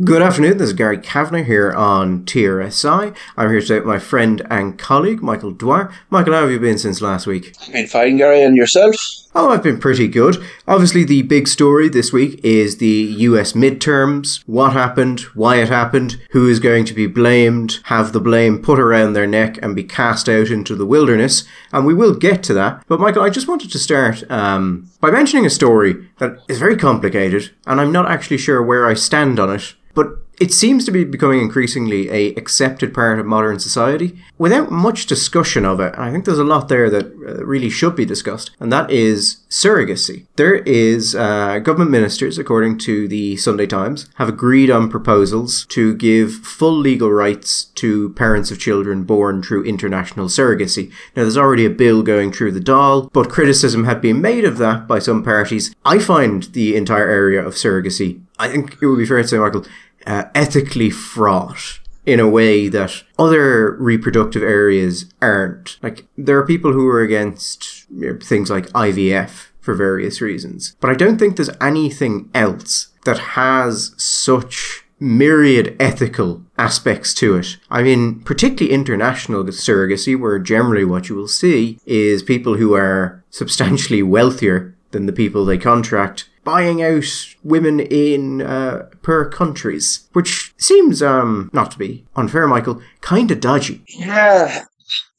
[0.00, 3.14] Good afternoon, this is Gary Kavanagh here on TRSI.
[3.36, 5.92] I'm here today with my friend and colleague, Michael Dwyer.
[6.08, 7.54] Michael, how have you been since last week?
[7.60, 8.96] I've been fine, Gary, and yourself?
[9.34, 10.42] Oh, I've been pretty good.
[10.66, 12.86] Obviously, the big story this week is the
[13.18, 14.42] US midterms.
[14.46, 18.80] What happened, why it happened, who is going to be blamed, have the blame put
[18.80, 21.44] around their neck and be cast out into the wilderness.
[21.70, 22.82] And we will get to that.
[22.88, 26.78] But, Michael, I just wanted to start um, by mentioning a story that is very
[26.78, 30.06] complicated, and I'm not actually sure where I stand on it but
[30.42, 35.64] it seems to be becoming increasingly a accepted part of modern society without much discussion
[35.64, 35.94] of it.
[35.94, 38.90] And I think there's a lot there that uh, really should be discussed, and that
[38.90, 40.26] is surrogacy.
[40.34, 45.94] There is uh, government ministers, according to the Sunday Times, have agreed on proposals to
[45.94, 50.88] give full legal rights to parents of children born through international surrogacy.
[51.14, 54.58] Now, there's already a bill going through the Dáil, but criticism had been made of
[54.58, 55.72] that by some parties.
[55.84, 59.38] I find the entire area of surrogacy I think it would be fair to say,
[59.38, 59.64] Michael,
[60.06, 65.78] uh, ethically fraught in a way that other reproductive areas aren't.
[65.82, 67.86] Like, there are people who are against
[68.22, 73.94] things like IVF for various reasons, but I don't think there's anything else that has
[73.96, 77.56] such myriad ethical aspects to it.
[77.70, 83.24] I mean, particularly international surrogacy, where generally what you will see is people who are
[83.30, 87.04] substantially wealthier than the people they contract buying out
[87.42, 88.88] women in uh,
[89.28, 93.82] countries, which seems um not to be unfair, Michael, kind of dodgy.
[93.88, 94.64] Yeah,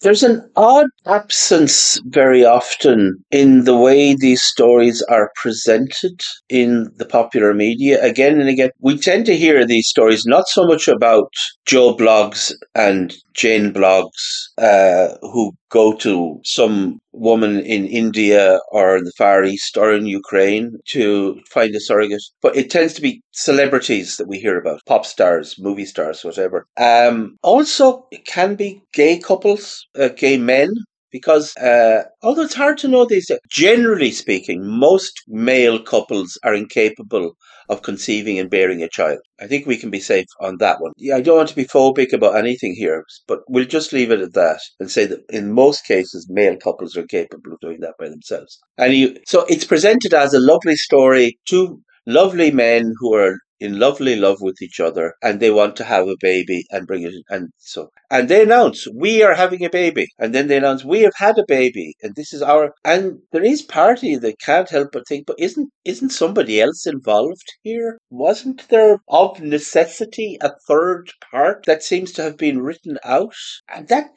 [0.04, 7.06] there's an odd absence very often in the way these stories are presented in the
[7.06, 8.04] popular media.
[8.04, 11.32] Again and again, we tend to hear these stories not so much about
[11.66, 19.04] Joe Bloggs and Jane Bloggs, uh, who go to some woman in India or in
[19.06, 22.22] the Far East or in Ukraine to find a surrogate.
[22.42, 26.68] But it tends to be celebrities that we hear about, pop stars, movie stars, whatever.
[26.78, 30.74] Um, also, it can be gay couples, uh, gay men
[31.14, 37.34] because uh, although it's hard to know these generally speaking, most male couples are incapable
[37.70, 39.20] of conceiving and bearing a child.
[39.40, 40.92] I think we can be safe on that one.
[40.98, 44.20] Yeah, I don't want to be phobic about anything here, but we'll just leave it
[44.20, 47.94] at that and say that in most cases, male couples are capable of doing that
[48.00, 48.60] by themselves.
[48.78, 51.38] And you, so it's presented as a lovely story.
[51.48, 55.86] Two lovely men who are in lovely love with each other and they want to
[55.86, 57.14] have a baby and bring it.
[57.30, 60.08] And so, and they announce, we are having a baby.
[60.20, 63.44] And then they announce, we have had a baby and this is our, and there
[63.44, 67.98] is party that can't help but think, but isn't, isn't somebody else involved here?
[68.10, 73.36] Wasn't there of necessity a third part that seems to have been written out?
[73.74, 74.10] And that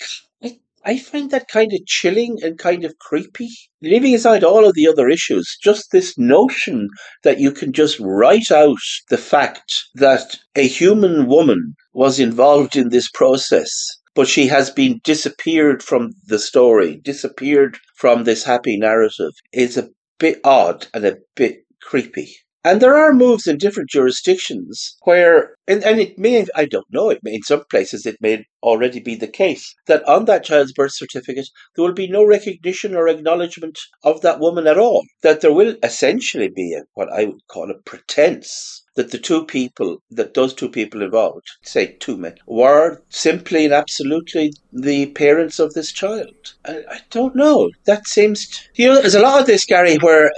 [0.88, 3.50] I find that kind of chilling and kind of creepy.
[3.82, 6.90] Leaving aside all of the other issues, just this notion
[7.24, 8.78] that you can just write out
[9.10, 13.68] the fact that a human woman was involved in this process,
[14.14, 19.90] but she has been disappeared from the story, disappeared from this happy narrative, is a
[20.20, 22.32] bit odd and a bit creepy.
[22.66, 27.10] And there are moves in different jurisdictions where, and, and it may, I don't know,
[27.10, 30.72] it may, in some places it may already be the case that on that child's
[30.72, 35.04] birth certificate there will be no recognition or acknowledgement of that woman at all.
[35.22, 39.44] That there will essentially be a, what I would call a pretense that the two
[39.44, 45.58] people, that those two people involved, say two men, were simply and absolutely the parents
[45.60, 46.54] of this child.
[46.64, 47.70] I, I don't know.
[47.84, 50.32] That seems, to, you know, there's a lot of this, Gary, where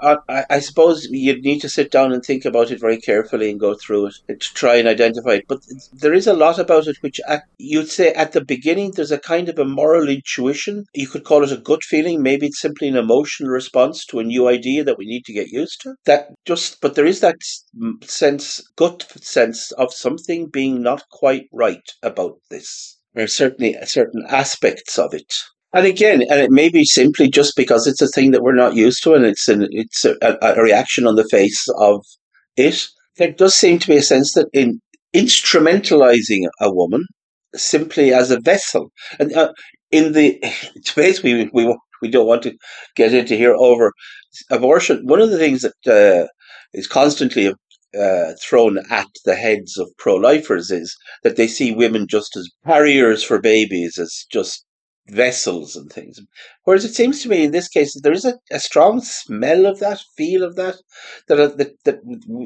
[0.00, 3.58] I, I, suppose you'd need to sit down and think about it very carefully and
[3.58, 5.44] go through it to try and identify it.
[5.48, 5.60] But
[5.92, 7.20] there is a lot about it which
[7.58, 10.84] you'd say at the beginning there's a kind of a moral intuition.
[10.94, 12.22] You could call it a gut feeling.
[12.22, 15.48] Maybe it's simply an emotional response to a new idea that we need to get
[15.48, 15.94] used to.
[16.04, 17.36] That just, but there is that
[18.04, 22.98] sense, gut sense of something being not quite right about this.
[23.16, 25.32] Or certainly certain aspects of it.
[25.78, 28.74] And again, and it may be simply just because it's a thing that we're not
[28.74, 32.04] used to, and it's an it's a, a reaction on the face of
[32.56, 32.88] it.
[33.16, 34.80] There does seem to be a sense that in
[35.14, 37.04] instrumentalizing a woman
[37.54, 39.52] simply as a vessel, and uh,
[39.92, 40.42] in the
[40.84, 42.56] space we we we don't want to
[42.96, 43.92] get into here over
[44.50, 45.06] abortion.
[45.06, 46.26] One of the things that uh,
[46.72, 47.54] is constantly
[47.96, 53.22] uh, thrown at the heads of pro-lifers is that they see women just as barriers
[53.22, 54.64] for babies, as just
[55.10, 56.20] vessels and things.
[56.64, 59.80] Whereas it seems to me in this case there is a, a strong smell of
[59.80, 60.76] that, feel of that,
[61.28, 62.00] that, uh, that, that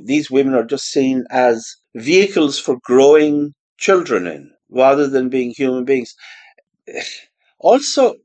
[0.04, 5.84] these women are just seen as vehicles for growing children in, rather than being human
[5.84, 6.14] beings.
[7.64, 8.16] Also,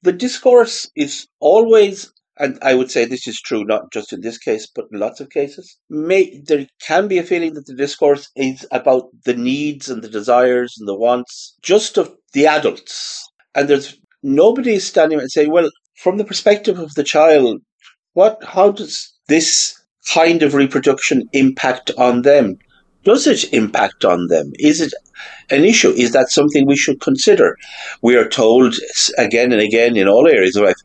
[0.00, 4.38] the discourse is always and I would say this is true not just in this
[4.38, 8.30] case, but in lots of cases, may, there can be a feeling that the discourse
[8.36, 13.28] is about the needs and the desires and the wants just of the adults.
[13.58, 17.60] And there's nobody standing and saying, well, from the perspective of the child,
[18.12, 19.74] what, how does this
[20.14, 22.56] kind of reproduction impact on them?
[23.02, 24.52] Does it impact on them?
[24.60, 24.92] Is it
[25.50, 25.90] an issue?
[25.90, 27.56] Is that something we should consider?
[28.00, 28.76] We are told
[29.18, 30.76] again and again in all areas of life,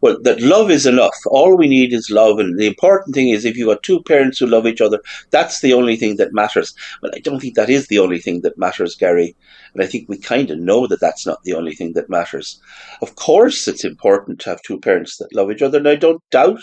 [0.00, 1.14] well, that love is enough.
[1.26, 2.38] All we need is love.
[2.38, 5.00] And the important thing is if you've got two parents who love each other,
[5.30, 6.74] that's the only thing that matters.
[7.02, 9.34] But I don't think that is the only thing that matters, Gary.
[9.74, 12.60] And I think we kind of know that that's not the only thing that matters.
[13.02, 15.78] Of course, it's important to have two parents that love each other.
[15.78, 16.62] And I don't doubt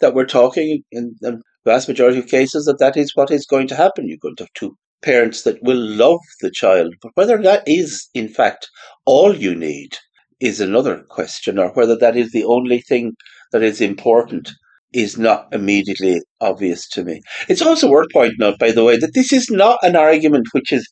[0.00, 3.66] that we're talking in the vast majority of cases that that is what is going
[3.68, 4.08] to happen.
[4.08, 6.94] You're going to have two parents that will love the child.
[7.02, 8.68] But whether that is, in fact,
[9.06, 9.96] all you need
[10.40, 13.12] is another question, or whether that is the only thing
[13.52, 14.50] that is important
[14.92, 17.20] is not immediately obvious to me.
[17.48, 20.72] It's also worth pointing out, by the way, that this is not an argument which
[20.72, 20.88] is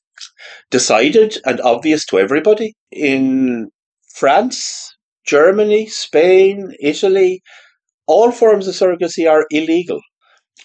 [0.70, 2.74] decided and obvious to everybody.
[2.92, 3.68] In
[4.14, 4.94] France,
[5.26, 7.40] Germany, Spain, Italy,
[8.06, 10.00] all forms of surrogacy are illegal.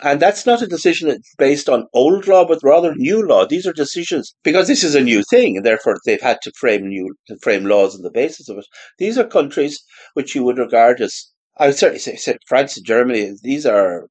[0.01, 3.45] And that's not a decision that's based on old law, but rather new law.
[3.45, 6.88] These are decisions because this is a new thing, and therefore they've had to frame
[6.88, 8.66] new to frame laws on the basis of it.
[8.98, 12.86] These are countries which you would regard as I would certainly say, say France and
[12.86, 13.34] Germany.
[13.44, 14.07] These are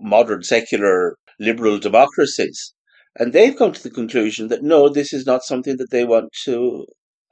[0.00, 2.74] modern secular liberal democracies,
[3.16, 6.32] and they've come to the conclusion that no, this is not something that they want
[6.44, 6.86] to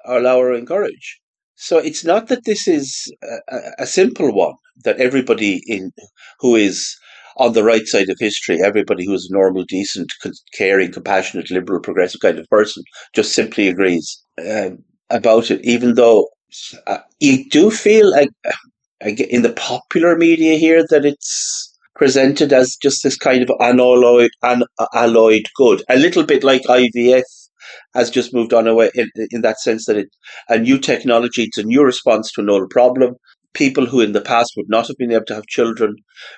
[0.05, 1.21] allow or encourage.
[1.57, 3.13] So it's not that this is
[3.49, 4.55] a, a simple one
[4.85, 5.93] that everybody in
[6.41, 6.97] who is
[7.37, 10.13] on the right side of history, everybody who's a normal, decent,
[10.55, 12.83] caring, compassionate, liberal, progressive kind of person
[13.15, 14.71] just simply agrees uh,
[15.11, 16.29] about it, even though
[16.87, 22.77] uh, you do feel like uh, in the popular media here that it's presented as
[22.83, 27.23] just this kind of unalloyed, unalloyed good, a little bit like IVF
[27.95, 30.09] has just moved on away in, in that sense that it
[30.49, 33.15] a new technology, it's a new response to an old problem
[33.55, 35.97] people who in the past would not have been able to have children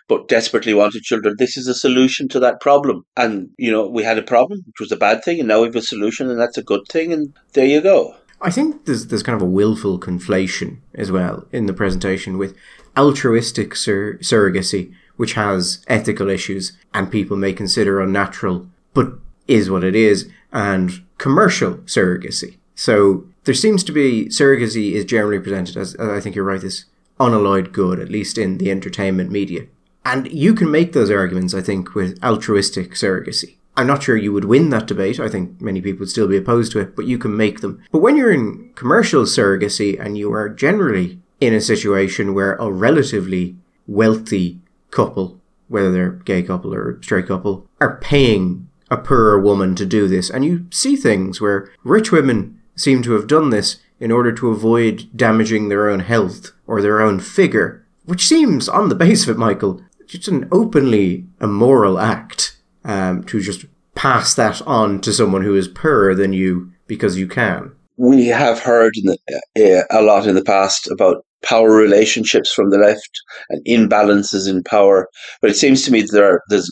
[0.08, 1.34] but desperately wanted children.
[1.38, 3.04] This is a solution to that problem.
[3.16, 5.66] And you know we had a problem which was a bad thing and now we
[5.66, 8.14] have a solution and that's a good thing and there you go.
[8.40, 12.56] I think there's there's kind of a willful conflation as well in the presentation with
[12.96, 19.12] altruistic sur- surrogacy which has ethical issues and people may consider unnatural but
[19.46, 22.56] is what it is and commercial surrogacy.
[22.74, 26.86] So there seems to be surrogacy is generally presented as I think you're right this
[27.18, 29.66] unalloyed good, at least in the entertainment media.
[30.04, 33.56] And you can make those arguments, I think, with altruistic surrogacy.
[33.76, 35.18] I'm not sure you would win that debate.
[35.18, 37.82] I think many people would still be opposed to it, but you can make them.
[37.90, 42.70] But when you're in commercial surrogacy and you are generally in a situation where a
[42.70, 43.56] relatively
[43.86, 44.60] wealthy
[44.90, 50.06] couple, whether they're gay couple or straight couple, are paying a poorer woman to do
[50.06, 54.32] this, and you see things where rich women seem to have done this in order
[54.32, 59.24] to avoid damaging their own health or their own figure, which seems, on the base
[59.24, 65.12] of it, Michael, just an openly immoral act um, to just pass that on to
[65.12, 67.72] someone who is poorer than you because you can.
[67.96, 69.16] We have heard the,
[69.56, 73.10] uh, a lot in the past about power relationships from the left
[73.50, 75.08] and imbalances in power,
[75.40, 76.70] but it seems to me there are, there's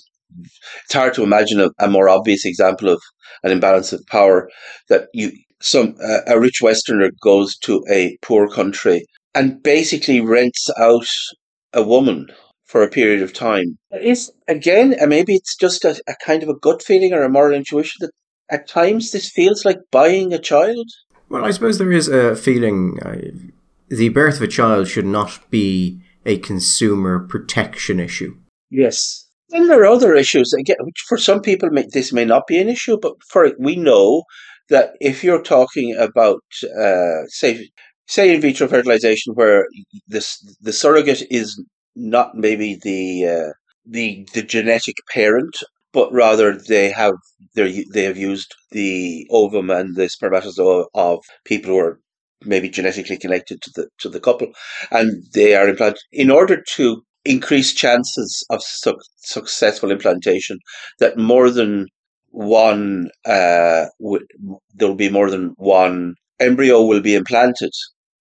[0.84, 3.00] it's hard to imagine a, a more obvious example of
[3.42, 4.48] an imbalance of power
[4.88, 5.30] that you
[5.62, 11.06] some uh, a rich Westerner goes to a poor country and basically rents out
[11.72, 12.28] a woman
[12.66, 13.78] for a period of time.
[13.92, 17.28] Is again, and maybe it's just a, a kind of a gut feeling or a
[17.28, 18.10] moral intuition that
[18.50, 20.88] at times this feels like buying a child.
[21.28, 23.16] Well, I suppose there is a feeling uh,
[23.88, 28.36] the birth of a child should not be a consumer protection issue.
[28.70, 29.26] Yes.
[29.48, 32.58] Then there are other issues again, which for some people may, this may not be
[32.58, 34.24] an issue, but for we know
[34.72, 36.42] that if you're talking about,
[36.86, 37.68] uh, say,
[38.06, 39.66] say in vitro fertilization, where
[40.08, 40.28] this
[40.60, 41.48] the surrogate is
[41.96, 43.02] not maybe the
[43.36, 43.52] uh,
[43.96, 45.54] the the genetic parent,
[45.92, 47.14] but rather they have
[47.54, 52.00] they have used the ovum and the spermatozoa of people who are
[52.44, 54.48] maybe genetically connected to the to the couple,
[54.90, 60.58] and they are implanted in order to increase chances of su- successful implantation.
[60.98, 61.86] That more than
[62.32, 64.26] one uh, w-
[64.74, 67.70] there will be more than one embryo will be implanted.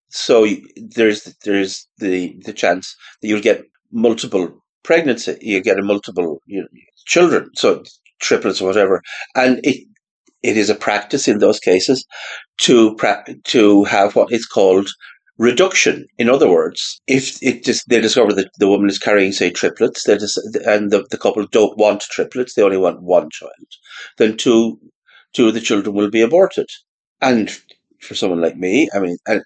[0.10, 0.48] So
[0.96, 6.62] there's there's the the chance that you'll get multiple pregnancy, you get a multiple you
[6.62, 6.68] know,
[7.06, 7.84] children, so
[8.22, 9.02] triplets or whatever,
[9.36, 9.88] and it
[10.44, 12.06] it is a practice in those cases
[12.60, 14.90] to pra- to have what is called
[15.42, 16.06] reduction.
[16.20, 20.04] In other words, if it just they discover that the woman is carrying, say, triplets,
[20.06, 23.70] just, and the, the couple don't want triplets, they only want one child,
[24.20, 24.80] then two
[25.34, 26.68] two of the children will be aborted.
[27.22, 27.50] And
[28.00, 29.40] for someone like me, I mean, I,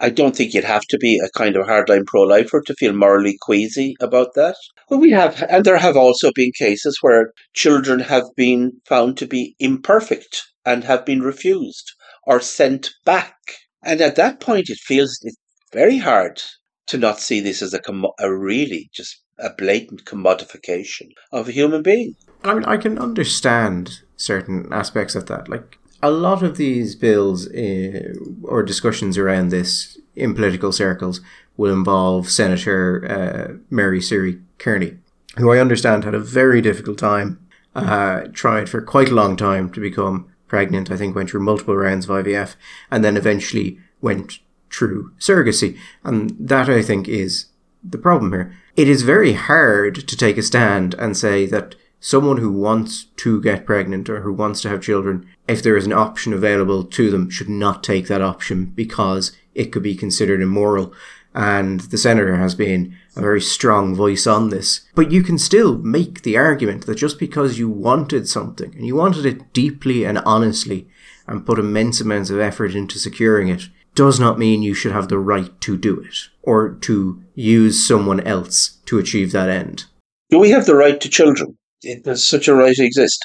[0.00, 3.36] I don't think you'd have to be a kind of hardline pro-lifer to feel morally
[3.40, 4.56] queasy about that.
[4.90, 9.26] Well, we have, and there have also been cases where children have been found to
[9.26, 11.92] be imperfect and have been refused
[12.26, 13.36] or sent back.
[13.84, 15.36] And at that point, it feels it's
[15.72, 16.42] very hard
[16.86, 21.52] to not see this as a, com- a really just a blatant commodification of a
[21.52, 22.14] human being.
[22.44, 25.48] I mean, I can understand certain aspects of that.
[25.48, 31.20] Like a lot of these bills uh, or discussions around this in political circles
[31.56, 34.98] will involve Senator uh, Mary Seery Kearney,
[35.36, 37.40] who I understand had a very difficult time,
[37.74, 40.90] uh, tried for quite a long time to become pregnant.
[40.90, 42.54] I think went through multiple rounds of IVF,
[42.90, 44.38] and then eventually went
[44.70, 45.78] through surrogacy.
[46.02, 47.46] And that I think is
[47.82, 48.54] the problem here.
[48.76, 53.40] It is very hard to take a stand and say that someone who wants to
[53.40, 57.10] get pregnant or who wants to have children, if there is an option available to
[57.10, 60.92] them, should not take that option because it could be considered immoral.
[61.34, 64.82] And the senator has been a very strong voice on this.
[64.94, 68.94] But you can still make the argument that just because you wanted something and you
[68.94, 70.88] wanted it deeply and honestly
[71.26, 75.08] and put immense amounts of effort into securing it, does not mean you should have
[75.08, 79.84] the right to do it or to use someone else to achieve that end.
[80.30, 81.56] Do we have the right to children?
[82.02, 83.24] does such a right exist?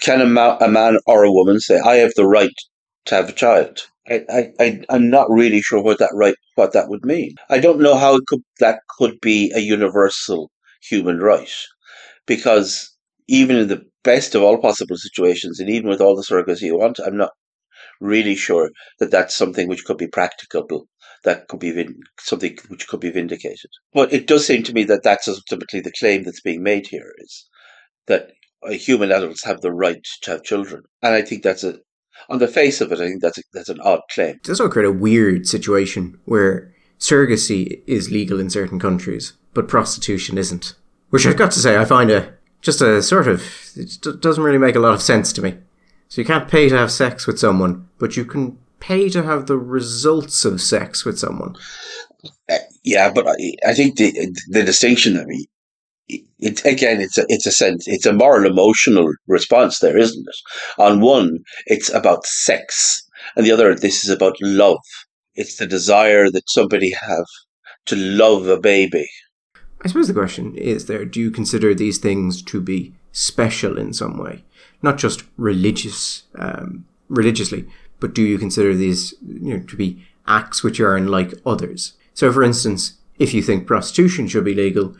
[0.00, 2.54] Can a, ma- a man or a woman say, "I have the right
[3.06, 3.88] to have a child"?
[4.10, 7.34] I, I, I'm not really sure what that right, what that would mean.
[7.50, 10.50] I don't know how it could that could be a universal
[10.82, 11.52] human right,
[12.26, 12.90] because
[13.28, 16.78] even in the best of all possible situations, and even with all the surrogacy you
[16.78, 17.32] want, I'm not
[18.00, 20.88] really sure that that's something which could be practicable.
[21.24, 23.70] That could be vin- something which could be vindicated.
[23.94, 27.12] But it does seem to me that that's ultimately the claim that's being made here:
[27.18, 27.46] is
[28.08, 28.32] that
[28.64, 30.82] uh, human adults have the right to have children.
[31.02, 31.78] And I think that's a,
[32.28, 34.36] on the face of it, I think that's a, that's an odd claim.
[34.36, 39.68] It does also create a weird situation where surrogacy is legal in certain countries, but
[39.68, 40.74] prostitution isn't.
[41.10, 43.42] Which I've got to say, I find a just a sort of
[43.76, 45.56] it doesn't really make a lot of sense to me.
[46.08, 49.46] So you can't pay to have sex with someone, but you can pay to have
[49.46, 51.56] the results of sex with someone.
[52.48, 55.14] Uh, yeah, but I, I think the the distinction.
[55.14, 55.44] that mean,
[56.08, 60.82] it, again, it's a, it's a sense, it's a moral emotional response there, isn't it?
[60.82, 63.02] On one, it's about sex,
[63.36, 64.80] and the other, this is about love.
[65.34, 67.26] It's the desire that somebody have
[67.86, 69.08] to love a baby.
[69.82, 73.92] I suppose the question is there, do you consider these things to be special in
[73.92, 74.44] some way?
[74.82, 77.66] Not just religious, um, religiously,
[78.00, 81.94] but do you consider these you know, to be acts which are unlike others?
[82.14, 84.96] So, for instance, if you think prostitution should be legal,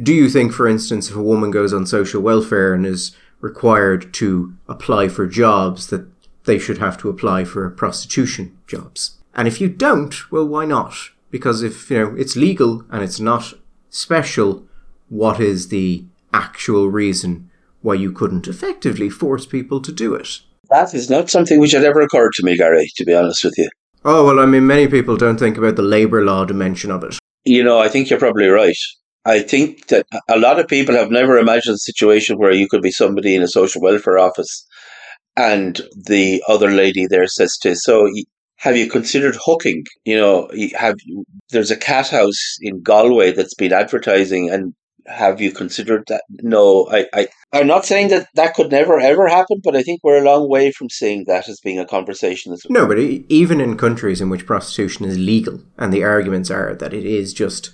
[0.00, 4.14] do you think, for instance, if a woman goes on social welfare and is required
[4.14, 6.06] to apply for jobs, that
[6.44, 9.18] they should have to apply for prostitution jobs?
[9.34, 10.94] And if you don't, well, why not?
[11.30, 13.54] Because if, you know, it's legal and it's not
[13.90, 14.64] special,
[15.08, 20.40] what is the actual reason why you couldn't effectively force people to do it?
[20.70, 23.54] That is not something which had ever occurred to me, Gary, to be honest with
[23.58, 23.68] you.
[24.04, 27.18] Oh, well, I mean, many people don't think about the labour law dimension of it.
[27.44, 28.76] You know, I think you're probably right.
[29.24, 32.82] I think that a lot of people have never imagined a situation where you could
[32.82, 34.66] be somebody in a social welfare office
[35.36, 38.08] and the other lady there says to you, so
[38.56, 39.84] have you considered hooking?
[40.04, 40.96] You know, have
[41.50, 44.74] there's a cat house in Galway that's been advertising and
[45.06, 46.22] have you considered that?
[46.42, 50.00] No, I, I, I'm not saying that that could never ever happen, but I think
[50.02, 52.52] we're a long way from seeing that as being a conversation.
[52.52, 56.74] As no, but even in countries in which prostitution is legal, and the arguments are
[56.74, 57.72] that it is just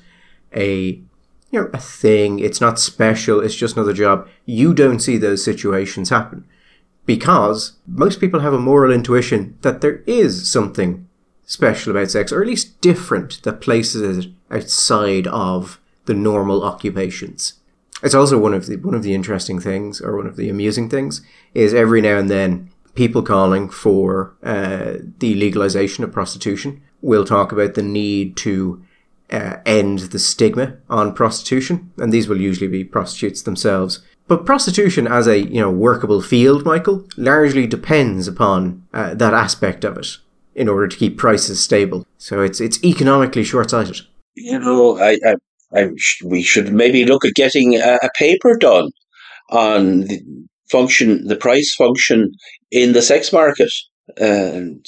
[0.56, 1.02] a
[1.50, 2.38] you know, a thing.
[2.38, 3.40] It's not special.
[3.40, 4.28] It's just another job.
[4.44, 6.44] You don't see those situations happen
[7.06, 11.08] because most people have a moral intuition that there is something
[11.44, 17.54] special about sex, or at least different that places it outside of the normal occupations.
[18.02, 20.90] It's also one of the one of the interesting things, or one of the amusing
[20.90, 21.22] things,
[21.54, 27.52] is every now and then people calling for uh, the legalization of prostitution will talk
[27.52, 28.82] about the need to
[29.30, 34.00] uh, end the stigma on prostitution, and these will usually be prostitutes themselves.
[34.26, 39.84] But prostitution as a you know workable field, Michael, largely depends upon uh, that aspect
[39.84, 40.18] of it
[40.54, 42.06] in order to keep prices stable.
[42.18, 44.00] So it's it's economically short sighted.
[44.34, 45.34] You know, I, I,
[45.74, 45.88] I,
[46.24, 48.90] we should maybe look at getting a, a paper done
[49.50, 52.30] on the function, the price function
[52.70, 53.72] in the sex market,
[54.16, 54.84] and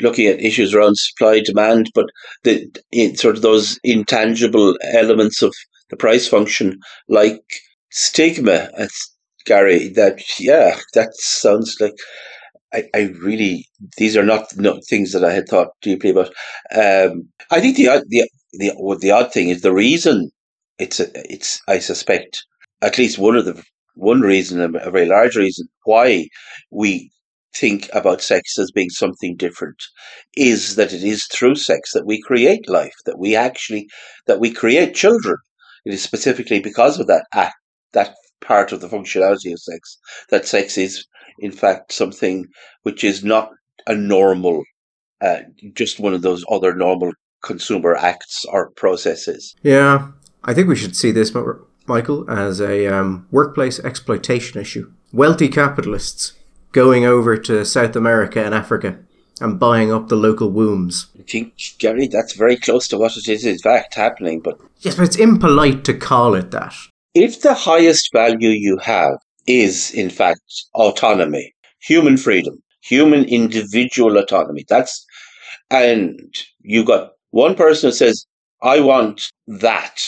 [0.00, 2.06] looking at issues around supply demand, but
[2.44, 2.66] the
[3.16, 5.54] sort of those intangible elements of
[5.90, 6.78] the price function,
[7.08, 7.42] like
[7.90, 8.70] stigma.
[8.78, 9.14] It's,
[9.46, 11.94] Gary, that yeah, that sounds like
[12.72, 13.66] I, I really
[13.96, 16.28] these are not, not things that I had thought deeply about.
[16.74, 20.30] Um, I think the the the what the odd thing is the reason
[20.78, 22.44] it's a, it's I suspect
[22.82, 23.62] at least one of the
[23.96, 26.28] one reason a very large reason why
[26.70, 27.10] we
[27.54, 29.82] think about sex as being something different
[30.36, 33.88] is that it is through sex that we create life that we actually
[34.26, 35.36] that we create children.
[35.84, 37.54] It is specifically because of that act
[37.92, 39.98] that part of the functionality of sex
[40.30, 41.04] that sex is
[41.38, 42.46] in fact something
[42.82, 43.50] which is not
[43.86, 44.62] a normal
[45.20, 45.40] uh,
[45.74, 49.54] just one of those other normal consumer acts or processes.
[49.62, 50.12] Yeah
[50.44, 51.34] i think we should see this
[51.86, 54.90] michael as a um, workplace exploitation issue.
[55.12, 56.32] Wealthy capitalists
[56.72, 58.98] going over to South America and Africa
[59.40, 61.06] and buying up the local wombs.
[61.18, 64.60] I think, Gary, that's very close to what it is in fact happening, but.
[64.80, 66.74] Yes, but it's impolite to call it that.
[67.14, 69.14] If the highest value you have
[69.46, 70.40] is, in fact,
[70.74, 75.04] autonomy, human freedom, human individual autonomy, that's.
[75.70, 76.18] And
[76.60, 78.26] you've got one person who says,
[78.62, 80.02] I want that.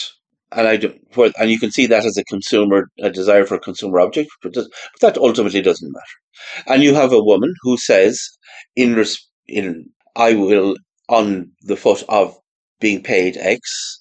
[0.55, 0.93] And I do,
[1.39, 4.53] and you can see that as a consumer, a desire for a consumer object, but,
[4.53, 4.67] but
[5.01, 6.65] that ultimately doesn't matter.
[6.67, 8.29] And you have a woman who says,
[8.75, 10.75] in, res- in I will,
[11.09, 12.37] on the foot of
[12.79, 13.99] being paid X,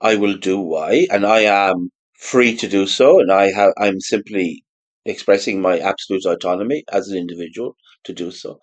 [0.00, 4.00] I will do Y, and I am free to do so, and I have, I'm
[4.00, 4.64] simply
[5.04, 8.60] expressing my absolute autonomy as an individual to do so.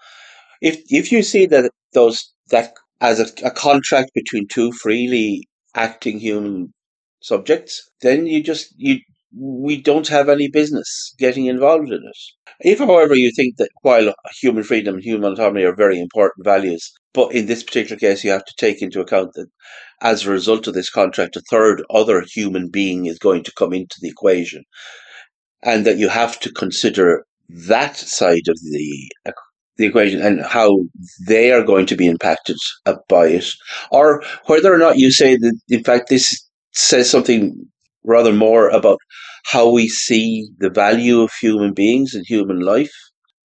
[0.61, 6.19] If if you see that those that as a, a contract between two freely acting
[6.19, 6.73] human
[7.21, 8.99] subjects, then you just you
[9.37, 12.17] we don't have any business getting involved in it.
[12.59, 16.91] If, however, you think that while human freedom and human autonomy are very important values,
[17.13, 19.47] but in this particular case, you have to take into account that
[20.01, 23.73] as a result of this contract, a third other human being is going to come
[23.73, 24.63] into the equation,
[25.63, 27.23] and that you have to consider
[27.67, 29.11] that side of the
[29.77, 30.77] the equation and how
[31.27, 32.57] they are going to be impacted
[33.07, 33.47] by it,
[33.91, 37.55] or whether or not you say that in fact this says something
[38.03, 38.99] rather more about
[39.45, 42.93] how we see the value of human beings and human life,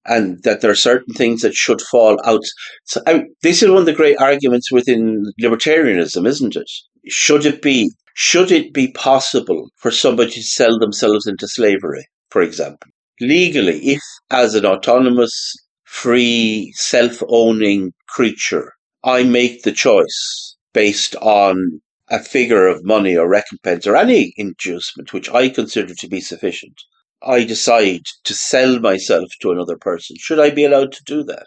[0.06, 2.44] and that there are certain things that should fall out.
[2.84, 6.70] So, I mean, this is one of the great arguments within libertarianism, isn't it?
[7.08, 12.40] Should it be should it be possible for somebody to sell themselves into slavery, for
[12.40, 18.72] example, legally, if as an autonomous, free, self-owning creature,
[19.04, 25.12] I make the choice based on a figure of money or recompense or any inducement
[25.12, 26.80] which I consider to be sufficient,
[27.22, 30.16] I decide to sell myself to another person.
[30.18, 31.46] Should I be allowed to do that?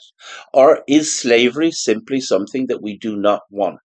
[0.54, 3.80] Or is slavery simply something that we do not want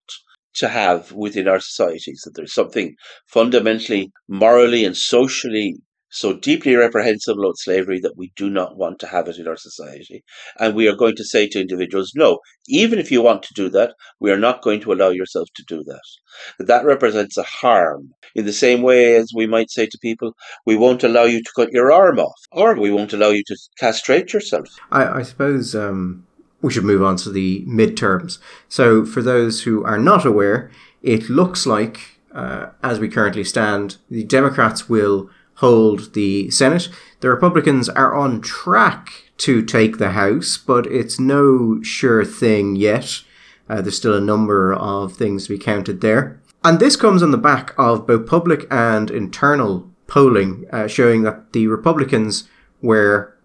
[0.55, 2.23] to have within our societies?
[2.25, 2.95] That there's something
[3.27, 5.77] fundamentally morally and socially
[6.09, 9.57] so deeply reprehensible about slavery that we do not want to have it in our
[9.57, 10.23] society.
[10.59, 13.69] And we are going to say to individuals, no, even if you want to do
[13.69, 16.65] that, we are not going to allow yourself to do that.
[16.65, 20.75] That represents a harm in the same way as we might say to people, we
[20.75, 24.33] won't allow you to cut your arm off, or we won't allow you to castrate
[24.33, 24.67] yourself.
[24.91, 26.25] I, I suppose um,
[26.61, 28.39] we should move on to the midterms.
[28.67, 33.97] So, for those who are not aware, it looks like, uh, as we currently stand,
[34.09, 36.89] the Democrats will hold the Senate.
[37.19, 43.21] The Republicans are on track to take the House, but it's no sure thing yet.
[43.67, 46.39] Uh, there's still a number of things to be counted there.
[46.63, 51.53] And this comes on the back of both public and internal polling uh, showing that
[51.53, 52.47] the Republicans
[52.81, 53.35] were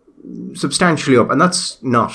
[0.54, 1.30] substantially up.
[1.30, 2.14] And that's not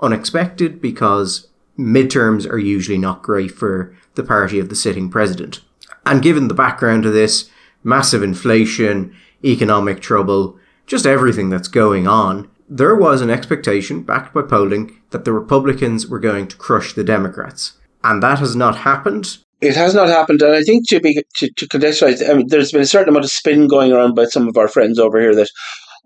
[0.00, 5.60] unexpected because midterms are usually not great for the party of the sitting president.
[6.04, 7.50] And given the background of this,
[7.82, 14.42] massive inflation, economic trouble, just everything that's going on, there was an expectation, backed by
[14.42, 17.74] polling, that the Republicans were going to crush the Democrats.
[18.02, 19.38] And that has not happened.
[19.60, 22.72] It has not happened, and I think to be to, to contextualize, I mean, there's
[22.72, 25.34] been a certain amount of spin going around by some of our friends over here
[25.34, 25.48] that,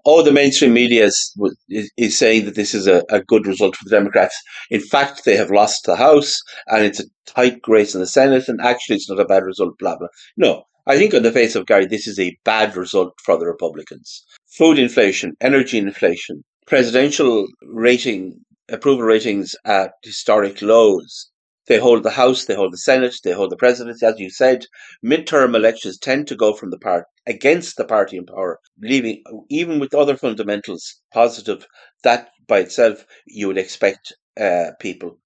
[0.07, 1.35] oh, the mainstream media is,
[1.69, 4.41] is, saying that this is a, a good result for the Democrats.
[4.71, 8.47] In fact, they have lost the House, and it's a tight race in the Senate,
[8.47, 9.77] and actually, it's not a bad result.
[9.81, 10.09] Blah blah.
[10.37, 13.47] No, I think, on the face of Gary, this is a bad result for the
[13.47, 14.25] Republicans.
[14.59, 21.31] Food inflation, energy inflation, presidential rating, approval ratings at historic lows.
[21.69, 24.05] They hold the House, they hold the Senate, they hold the presidency.
[24.05, 24.67] As you said,
[25.07, 29.79] midterm elections tend to go from the part against the party in power, leaving even
[29.79, 31.69] with other fundamentals positive.
[32.03, 35.21] That by itself, you would expect uh, people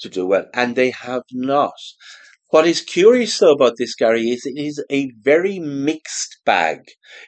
[0.00, 1.74] to do well, and they have not.
[2.54, 6.82] What is curious though about this, Gary, is it is a very mixed bag.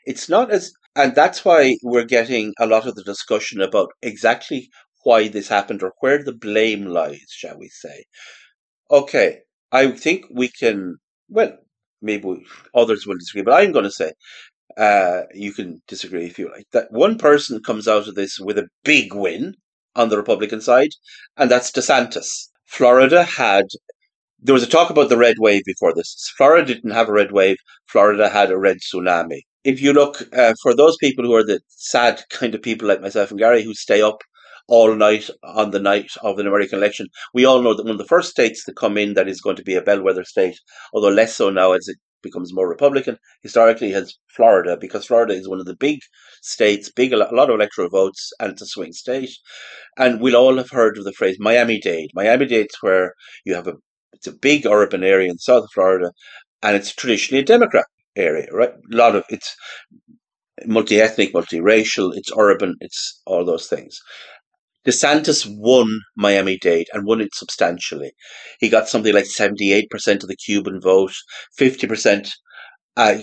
[0.05, 4.71] It's not as, and that's why we're getting a lot of the discussion about exactly
[5.03, 8.05] why this happened or where the blame lies, shall we say.
[8.89, 9.41] Okay,
[9.73, 10.95] I think we can,
[11.29, 11.59] well,
[12.01, 14.12] maybe others will disagree, but I'm going to say,
[14.77, 18.59] uh, you can disagree if you like, that one person comes out of this with
[18.59, 19.55] a big win
[19.97, 20.91] on the Republican side,
[21.37, 22.29] and that's DeSantis.
[22.67, 23.65] Florida had
[24.40, 26.33] there was a talk about the red wave before this.
[26.37, 27.57] Florida didn't have a red wave.
[27.87, 29.40] Florida had a red tsunami.
[29.64, 33.01] If you look uh, for those people who are the sad kind of people like
[33.01, 34.22] myself and Gary who stay up
[34.68, 37.99] all night on the night of an American election, we all know that one of
[37.99, 40.59] the first states to come in that is going to be a bellwether state,
[40.92, 45.49] although less so now as it becomes more Republican, historically has Florida because Florida is
[45.49, 46.01] one of the big
[46.42, 49.31] states, big a lot of electoral votes, and it's a swing state.
[49.96, 52.11] And we'll all have heard of the phrase Miami Dade.
[52.14, 53.75] Miami Dade's where you have a
[54.27, 56.11] it's a big urban area in South Florida,
[56.62, 57.87] and it's traditionally a Democrat
[58.17, 58.71] area, right?
[58.71, 59.55] A lot of it's
[60.65, 63.99] multi-ethnic, multiracial, it's urban, it's all those things.
[64.87, 68.12] DeSantis won Miami Dade and won it substantially.
[68.61, 69.85] He got something like 78%
[70.23, 71.12] of the Cuban vote,
[71.59, 72.31] 50%
[72.97, 73.19] uh,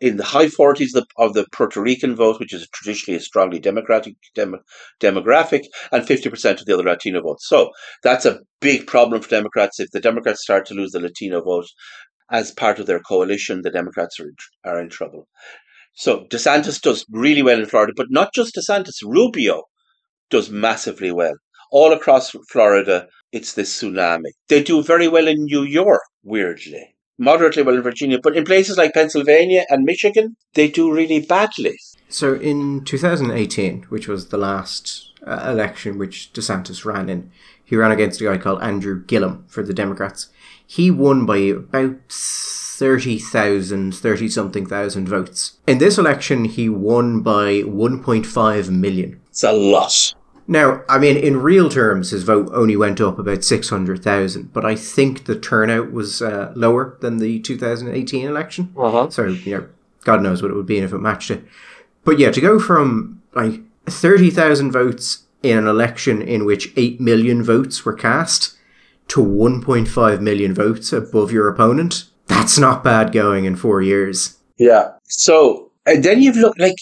[0.00, 4.16] in the high 40s of the Puerto Rican vote, which is traditionally a strongly democratic
[4.34, 4.60] dem-
[5.00, 7.46] demographic, and 50% of the other Latino votes.
[7.46, 7.70] So
[8.02, 9.78] that's a big problem for Democrats.
[9.78, 11.66] If the Democrats start to lose the Latino vote
[12.30, 15.28] as part of their coalition, the Democrats are in, are in trouble.
[15.94, 19.02] So DeSantis does really well in Florida, but not just DeSantis.
[19.04, 19.62] Rubio
[20.30, 21.34] does massively well.
[21.70, 24.32] All across Florida, it's this tsunami.
[24.48, 28.76] They do very well in New York, weirdly moderately well in Virginia, but in places
[28.76, 31.78] like Pennsylvania and Michigan, they do really badly.
[32.08, 37.30] So in 2018, which was the last uh, election which DeSantis ran in,
[37.64, 40.28] he ran against a guy called Andrew Gillum for the Democrats.
[40.66, 45.58] He won by about 30,000, 30 something thousand votes.
[45.66, 49.20] In this election, he won by 1.5 million.
[49.30, 50.14] It's a lot.
[50.46, 54.74] Now, I mean, in real terms, his vote only went up about 600,000, but I
[54.74, 58.72] think the turnout was uh, lower than the 2018 election.
[58.76, 59.08] Uh-huh.
[59.10, 59.68] So, you know,
[60.04, 61.44] God knows what it would be if it matched it.
[62.04, 67.42] But yeah, to go from like 30,000 votes in an election in which 8 million
[67.42, 68.56] votes were cast
[69.08, 74.38] to 1.5 million votes above your opponent, that's not bad going in four years.
[74.58, 74.92] Yeah.
[75.04, 76.76] So, and then you've looked like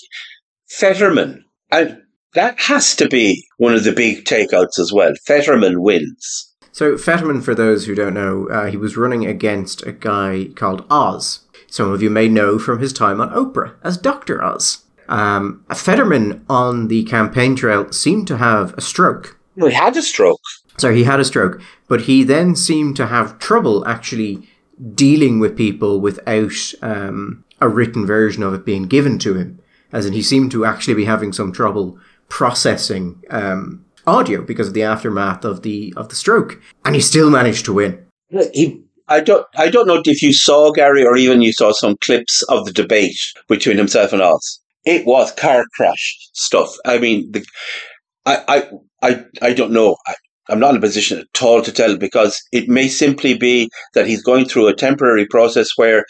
[0.68, 1.44] Fetterman.
[1.72, 2.02] And
[2.34, 5.12] that has to be one of the big takeouts as well.
[5.26, 6.54] Fetterman wins.
[6.72, 10.86] So, Fetterman, for those who don't know, uh, he was running against a guy called
[10.88, 11.40] Oz.
[11.66, 14.42] Some of you may know from his time on Oprah as Dr.
[14.42, 14.84] Oz.
[15.08, 19.38] Um, Fetterman on the campaign trail seemed to have a stroke.
[19.56, 20.40] Well, he had a stroke.
[20.78, 24.48] So he had a stroke, but he then seemed to have trouble actually
[24.94, 29.60] dealing with people without um, a written version of it being given to him.
[29.92, 31.98] As in, he seemed to actually be having some trouble
[32.30, 37.28] processing um, audio because of the aftermath of the of the stroke, and he still
[37.28, 38.06] managed to win.
[38.54, 41.96] He, I don't, I don't know if you saw Gary or even you saw some
[42.00, 44.60] clips of the debate between himself and Oz.
[44.84, 46.72] It was car crash stuff.
[46.86, 47.44] I mean, the,
[48.24, 49.96] I, I, I, I don't know.
[50.06, 50.14] I,
[50.48, 54.06] I'm not in a position at all to tell because it may simply be that
[54.06, 56.04] he's going through a temporary process where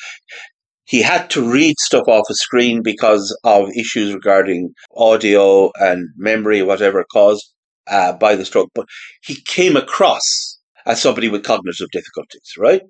[0.90, 6.62] he had to read stuff off a screen because of issues regarding audio and memory,
[6.62, 7.55] whatever caused
[7.87, 8.70] uh, by the stroke.
[8.74, 8.87] But
[9.22, 12.83] he came across as somebody with cognitive difficulties, right?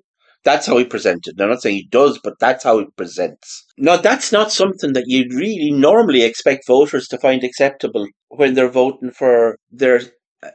[0.43, 1.37] That's how he presented.
[1.37, 3.63] Now, I'm not saying he does, but that's how he presents.
[3.77, 8.67] Now, that's not something that you'd really normally expect voters to find acceptable when they're
[8.67, 10.01] voting for their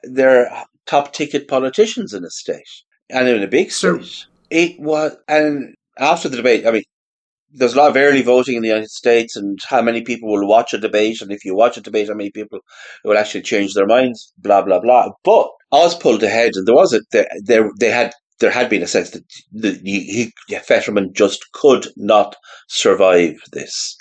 [0.02, 0.50] their
[0.86, 4.02] top ticket politicians in a state and in a big state.
[4.02, 6.82] So, it was, and after the debate, I mean,
[7.52, 10.46] there's a lot of early voting in the United States, and how many people will
[10.46, 12.60] watch a debate, and if you watch a debate, how many people
[13.04, 15.10] will actually change their minds, blah blah blah.
[15.24, 17.00] But Oz pulled ahead, and there was a
[17.42, 22.36] there, they had there had been a sense that the he, Fetterman just could not
[22.68, 23.96] survive this.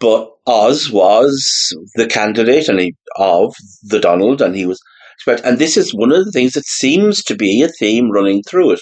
[0.00, 4.80] But Oz was the candidate, and he, of the Donald, and he was.
[5.26, 8.72] And this is one of the things that seems to be a theme running through
[8.72, 8.80] it.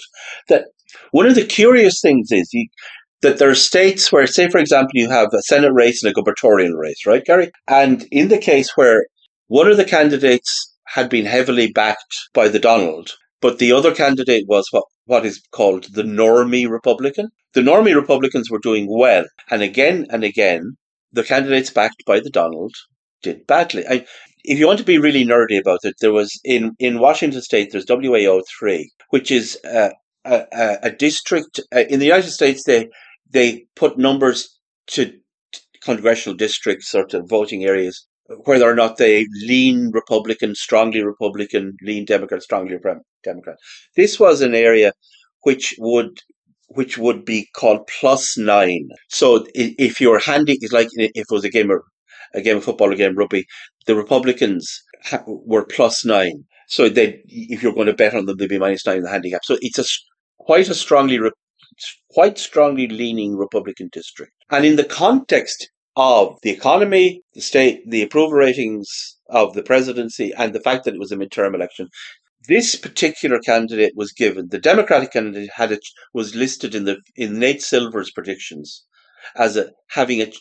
[0.48, 0.64] That
[1.12, 2.66] one of the curious things is you,
[3.22, 6.14] that there are states where, say, for example, you have a Senate race and a
[6.14, 7.50] gubernatorial race, right, Gary?
[7.68, 9.06] And in the case where
[9.46, 14.44] one of the candidates had been heavily backed by the Donald, but the other candidate
[14.48, 17.28] was what, what is called the normie Republican.
[17.54, 19.24] The normie Republicans were doing well.
[19.50, 20.76] And again and again,
[21.12, 22.72] the candidates backed by the Donald
[23.22, 23.84] did badly.
[23.88, 24.04] I,
[24.44, 27.70] if you want to be really nerdy about it, there was in, in Washington State,
[27.70, 29.90] there's WAO three, which is uh,
[30.24, 32.64] a, a, a, district uh, in the United States.
[32.64, 32.88] They
[33.32, 35.12] they put numbers to
[35.82, 38.06] congressional districts or to voting areas,
[38.44, 42.78] whether or not they lean Republican, strongly Republican, lean Democrat, strongly
[43.24, 43.56] Democrat.
[43.96, 44.92] This was an area
[45.42, 46.20] which would
[46.74, 48.88] which would be called plus nine.
[49.10, 51.80] So if you're handy, it's like if it was a game of
[52.34, 53.44] a game of football, a game of rugby,
[53.86, 54.82] the Republicans
[55.26, 56.44] were plus nine.
[56.68, 59.10] So they, if you're going to bet on them, they'd be minus nine in the
[59.10, 59.44] handicap.
[59.44, 59.84] So it's a
[60.38, 61.18] quite a strongly,
[62.10, 64.32] quite strongly leaning Republican district.
[64.50, 68.88] And in the context of the economy, the state, the approval ratings
[69.28, 71.88] of the presidency, and the fact that it was a midterm election,
[72.48, 74.48] this particular candidate was given.
[74.48, 75.78] The Democratic candidate had a,
[76.12, 78.84] was listed in the in Nate Silver's predictions
[79.36, 80.32] as a having a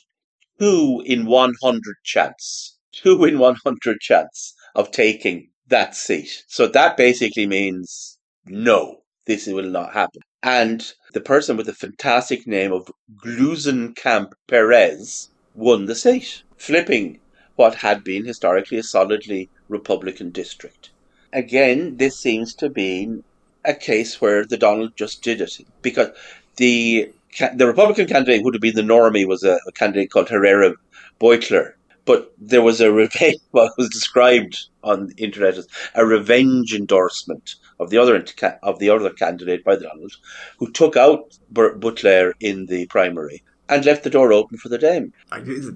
[0.60, 6.44] two in one hundred chance, two in one hundred chance of taking that seat.
[6.48, 10.22] So that basically means no, this will not happen.
[10.42, 12.92] And the person with the fantastic name of
[13.24, 17.20] Gluesenkamp Perez won the seat, flipping
[17.56, 20.92] what had been historically a solidly Republican district
[21.34, 23.24] again, this seems to be
[23.64, 26.10] a case where the Donald just did it because
[26.58, 27.12] the
[27.56, 30.74] the Republican candidate would have been the normie was a, a candidate called Herrera
[31.20, 31.74] Beutler,
[32.06, 33.38] but there was a revenge.
[33.52, 38.24] What was described on the internet as a revenge endorsement of the other
[38.64, 40.14] of the other candidate by Donald,
[40.58, 45.14] who took out Beutler in the primary and left the door open for the Dame.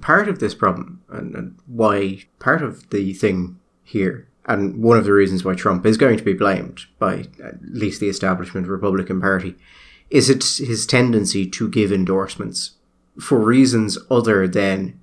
[0.02, 5.06] Part of this problem, and, and why part of the thing here and one of
[5.06, 9.20] the reasons why Trump is going to be blamed by at least the establishment Republican
[9.20, 9.56] Party
[10.10, 12.72] is it's his tendency to give endorsements
[13.20, 15.00] for reasons other than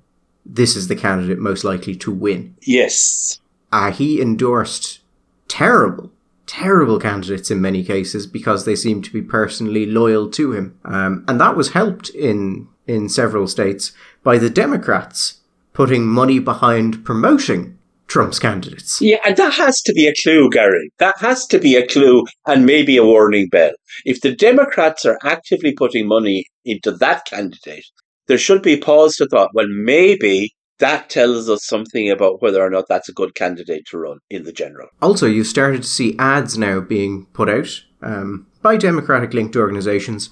[0.47, 2.55] this is the candidate most likely to win.
[2.63, 3.41] Yes.
[3.73, 5.01] Uh, he endorsed
[5.49, 6.12] terrible,
[6.53, 10.79] terrible candidates in many cases because they seemed to be personally loyal to him.
[10.85, 15.41] Um, and that was helped in, in several states by the Democrats
[15.73, 19.01] putting money behind promoting Trump's candidates.
[19.01, 20.93] Yeah, and that has to be a clue, Gary.
[20.99, 23.73] That has to be a clue and maybe a warning bell.
[24.05, 27.87] If the Democrats are actively putting money into that candidate,
[28.27, 32.69] there should be pause to thought, well, maybe that tells us something about whether or
[32.69, 34.89] not that's a good candidate to run in the general.
[35.01, 37.69] Also, you've started to see ads now being put out
[38.03, 40.31] um, by Democratic linked organizations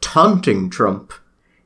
[0.00, 1.12] taunting Trump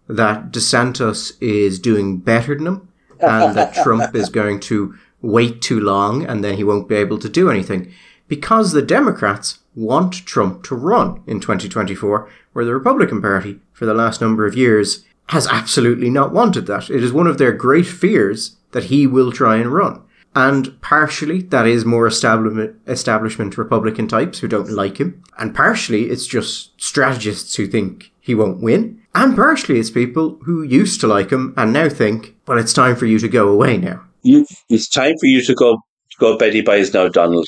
[0.07, 2.89] that DeSantis is doing better than him
[3.21, 7.19] and that Trump is going to wait too long and then he won't be able
[7.19, 7.91] to do anything.
[8.29, 13.95] Because the Democrats want Trump to run in 2024, where the Republican Party, for the
[13.95, 16.91] last number of years, has absolutely not wanted that.
[16.91, 20.03] It is one of their great fears that he will try and run.
[20.35, 25.23] And partially that is more establishment, establishment Republican types who don't like him.
[25.39, 29.01] And partially it's just strategists who think he won't win.
[29.15, 32.97] And partially it's people who used to like him and now think, well, it's time
[32.97, 35.79] for you to go away now you, it's time for you to go
[36.19, 37.47] go Betty buys now, Donald.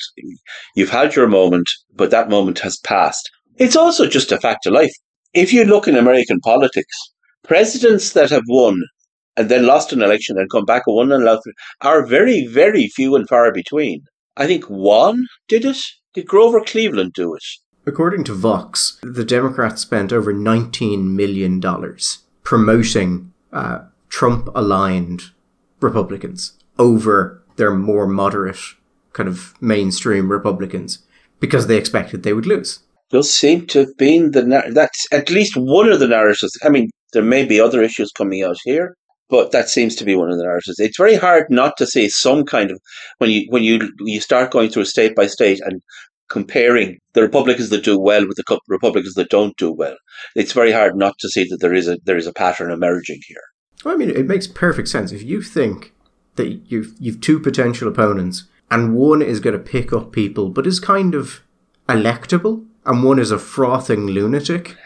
[0.75, 3.29] You've had your moment, but that moment has passed.
[3.57, 4.93] It's also just a fact of life.
[5.33, 6.95] If you look in American politics,
[7.43, 8.81] presidents that have won
[9.37, 11.47] and then lost an election and come back and won and lost
[11.81, 14.03] are very, very few and far between.
[14.37, 15.77] I think one did it.
[16.13, 17.43] Did Grover Cleveland do it?
[17.85, 21.61] According to Vox, the Democrats spent over $19 million
[22.43, 25.31] promoting uh, Trump aligned
[25.79, 28.59] Republicans over their more moderate
[29.13, 30.99] kind of mainstream Republicans
[31.39, 32.79] because they expected they would lose.
[33.11, 36.57] Those seem to have been the that's at least one of the narratives.
[36.63, 38.95] I mean, there may be other issues coming out here,
[39.29, 40.79] but that seems to be one of the narratives.
[40.79, 42.79] It's very hard not to see some kind of
[43.19, 45.81] when you when you you start going through state by state and
[46.29, 49.95] comparing the Republicans that do well with the Republicans that don't do well.
[50.35, 53.21] It's very hard not to see that there is a there is a pattern emerging
[53.27, 53.41] here.
[53.83, 55.93] Well, I mean, it makes perfect sense if you think
[56.35, 60.67] that you've you've two potential opponents, and one is going to pick up people, but
[60.67, 61.41] is kind of
[61.87, 64.75] electable, and one is a frothing lunatic.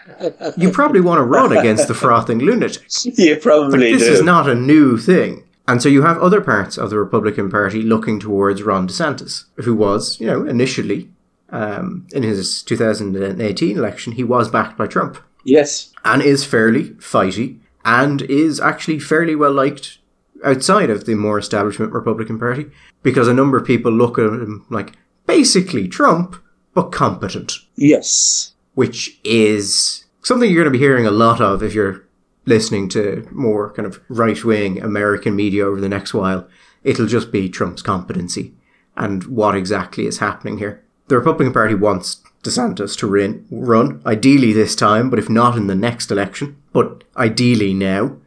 [0.57, 2.83] You probably want to run against the frothing lunatic.
[3.03, 4.13] You probably like, this do.
[4.13, 5.43] is not a new thing.
[5.67, 9.75] And so you have other parts of the Republican Party looking towards Ron DeSantis, who
[9.75, 11.09] was, you know, initially
[11.49, 15.17] um, in his 2018 election, he was backed by Trump.
[15.43, 15.91] Yes.
[16.05, 19.97] And is fairly fighty and is actually fairly well liked
[20.43, 22.69] outside of the more establishment Republican Party
[23.01, 24.93] because a number of people look at him like
[25.25, 26.35] basically Trump,
[26.73, 27.53] but competent.
[27.75, 28.53] Yes.
[28.73, 32.03] Which is something you're going to be hearing a lot of if you're
[32.45, 36.47] listening to more kind of right wing American media over the next while.
[36.83, 38.53] It'll just be Trump's competency
[38.97, 40.83] and what exactly is happening here.
[41.07, 45.67] The Republican Party wants DeSantis to rin- run, ideally this time, but if not in
[45.67, 48.17] the next election, but ideally now.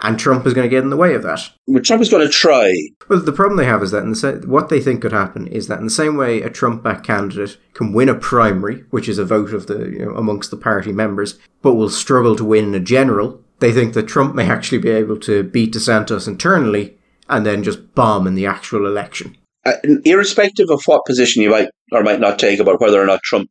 [0.00, 1.50] And Trump is going to get in the way of that.
[1.66, 2.70] Well, Trump is going to try.
[3.08, 5.46] Well, the problem they have is that in the sa- what they think could happen
[5.46, 9.18] is that in the same way a Trump-backed candidate can win a primary, which is
[9.18, 12.74] a vote of the you know, amongst the party members, but will struggle to win
[12.74, 17.46] a general, they think that Trump may actually be able to beat DeSantis internally and
[17.46, 19.36] then just bomb in the actual election.
[19.64, 19.72] Uh,
[20.04, 23.48] irrespective of what position you might or might not take about whether or not Trump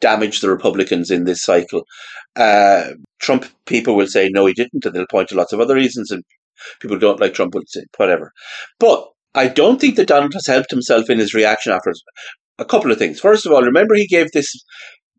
[0.00, 1.84] damaged the Republicans in this cycle,
[2.36, 5.74] uh, Trump people will say no, he didn't, and they'll point to lots of other
[5.74, 6.22] reasons, and
[6.80, 8.32] people don't like Trump will say whatever.
[8.78, 11.92] But I don't think that Donald has helped himself in his reaction after
[12.58, 13.20] a couple of things.
[13.20, 14.54] First of all, remember he gave this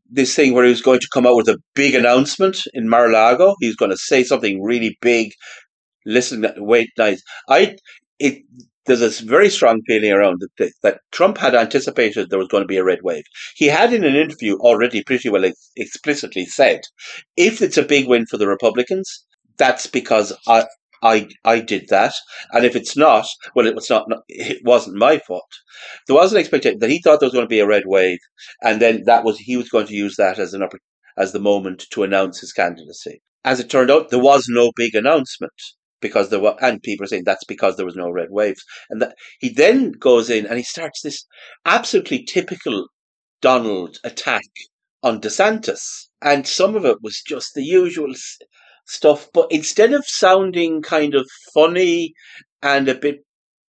[0.09, 3.55] this thing where he was going to come out with a big announcement in Mar-a-Lago.
[3.59, 5.31] He's going to say something really big.
[6.05, 7.21] Listen, wait, nice.
[7.49, 7.75] I
[8.19, 8.43] it
[8.85, 12.67] there's this very strong feeling around that, that Trump had anticipated there was going to
[12.67, 13.23] be a red wave.
[13.55, 16.81] He had in an interview already pretty well ex- explicitly said,
[17.35, 19.25] if it's a big win for the Republicans,
[19.57, 20.65] that's because I,
[21.01, 22.13] I, I did that.
[22.51, 25.49] And if it's not, well, it was not, it wasn't my fault.
[26.07, 28.19] There was an expectation that he thought there was going to be a red wave.
[28.61, 30.67] And then that was, he was going to use that as an,
[31.17, 33.21] as the moment to announce his candidacy.
[33.43, 35.53] As it turned out, there was no big announcement
[36.01, 38.63] because there were, and people are saying that's because there was no red waves.
[38.89, 41.25] And that he then goes in and he starts this
[41.65, 42.87] absolutely typical
[43.41, 44.45] Donald attack
[45.03, 46.07] on DeSantis.
[46.21, 48.13] And some of it was just the usual
[48.87, 52.13] stuff, but instead of sounding kind of funny
[52.61, 53.23] and a bit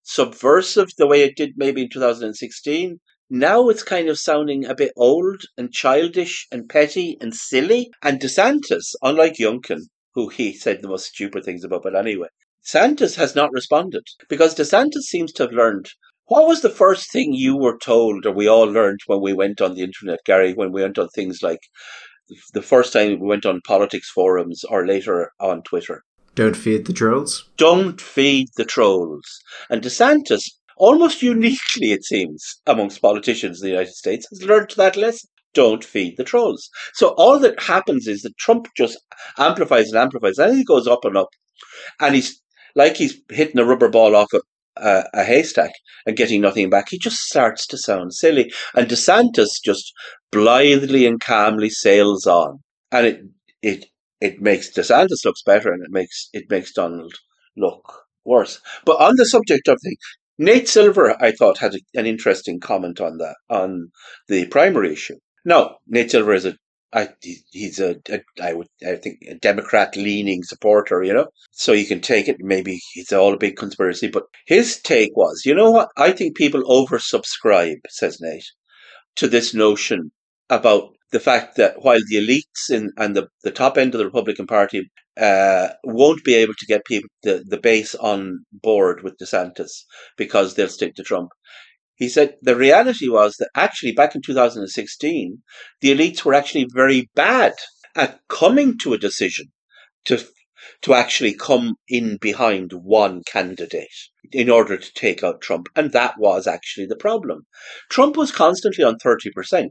[0.03, 4.91] subversive the way it did maybe in 2016, now it's kind of sounding a bit
[4.95, 7.89] old and childish and petty and silly.
[8.03, 9.79] And DeSantis, unlike Youngkin,
[10.15, 11.83] who he said the most stupid things about.
[11.83, 12.27] But anyway,
[12.61, 15.89] Santos has not responded because DeSantis seems to have learned.
[16.27, 19.59] What was the first thing you were told, or we all learned when we went
[19.59, 21.59] on the internet, Gary, when we went on things like
[22.53, 26.03] the first time we went on politics forums or later on Twitter?
[26.35, 27.49] Don't feed the trolls.
[27.57, 29.25] Don't feed the trolls.
[29.69, 30.43] And DeSantis,
[30.77, 35.83] almost uniquely, it seems, amongst politicians in the United States, has learned that lesson don't
[35.83, 36.69] feed the trolls.
[36.93, 38.97] So all that happens is that Trump just
[39.37, 41.29] amplifies and amplifies, and he goes up and up,
[41.99, 42.41] and he's
[42.75, 44.41] like he's hitting a rubber ball off a,
[44.77, 45.71] a, a haystack
[46.05, 46.87] and getting nothing back.
[46.89, 49.93] He just starts to sound silly, and DeSantis just
[50.31, 52.59] blithely and calmly sails on,
[52.91, 53.21] and it
[53.61, 53.85] it
[54.21, 57.13] it makes DeSantis looks better, and it makes it makes Donald
[57.55, 58.59] look worse.
[58.85, 59.95] But on the subject of the
[60.39, 63.91] Nate Silver, I thought, had an interesting comment on that, on
[64.27, 65.17] the primary issue.
[65.45, 66.57] No, Nate Silver is a
[66.95, 67.09] I,
[67.51, 71.27] he's a, a I would I think a Democrat leaning supporter, you know.
[71.51, 72.37] So you can take it.
[72.39, 75.89] Maybe it's all a big conspiracy, but his take was, you know what?
[75.97, 78.45] I think people oversubscribe, says Nate,
[79.17, 80.11] to this notion
[80.49, 84.05] about the fact that while the elites in, and the, the top end of the
[84.05, 89.17] Republican Party uh, won't be able to get people the, the base on board with
[89.17, 89.83] DeSantis
[90.17, 91.29] because they'll stick to Trump,
[91.95, 95.41] he said the reality was that actually back in 2016,
[95.81, 97.53] the elites were actually very bad
[97.95, 99.51] at coming to a decision
[100.05, 100.25] to
[100.81, 103.87] to actually come in behind one candidate
[104.31, 105.67] in order to take out Trump.
[105.75, 107.45] And that was actually the problem.
[107.89, 109.69] Trump was constantly on 30%,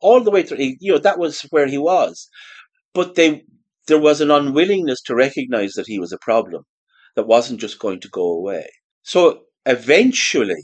[0.00, 0.58] all the way through.
[0.58, 2.28] You know, that was where he was.
[2.94, 3.44] But they,
[3.86, 6.64] there was an unwillingness to recognize that he was a problem
[7.16, 8.68] that wasn't just going to go away.
[9.02, 10.62] So eventually,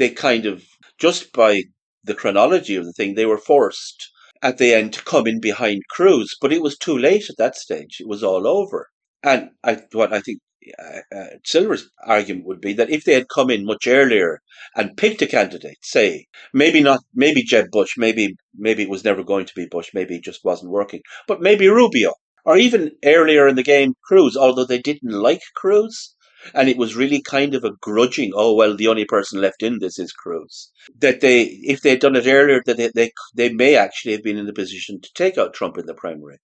[0.00, 0.64] they kind of,
[0.98, 1.62] just by
[2.02, 4.10] the chronology of the thing, they were forced
[4.42, 7.54] at the end to come in behind Cruz, but it was too late at that
[7.54, 7.98] stage.
[8.00, 8.88] It was all over.
[9.22, 10.38] And I, what I think
[10.78, 14.40] uh, uh, Silver's argument would be that if they had come in much earlier
[14.74, 19.22] and picked a candidate, say maybe not, maybe Jeb Bush, maybe maybe it was never
[19.22, 22.12] going to be Bush, maybe it just wasn't working, but maybe Rubio,
[22.46, 24.36] or even earlier in the game, Cruz.
[24.36, 26.14] Although they didn't like Cruz,
[26.54, 28.32] and it was really kind of a grudging.
[28.34, 30.70] Oh well, the only person left in this is Cruz.
[30.98, 34.22] That they, if they had done it earlier, that they, they they may actually have
[34.22, 36.38] been in the position to take out Trump in the primary.